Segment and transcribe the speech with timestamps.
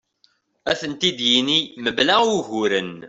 [0.71, 2.91] Ad tent-id-yini mebla uguren.